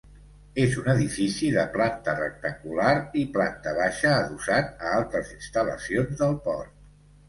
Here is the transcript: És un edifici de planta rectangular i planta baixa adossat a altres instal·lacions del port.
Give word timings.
És 0.61 0.77
un 0.83 0.87
edifici 0.93 1.49
de 1.57 1.65
planta 1.75 2.17
rectangular 2.21 2.95
i 3.23 3.29
planta 3.37 3.77
baixa 3.83 4.17
adossat 4.25 4.77
a 4.91 4.99
altres 5.01 5.35
instal·lacions 5.41 6.23
del 6.27 6.39
port. 6.53 6.79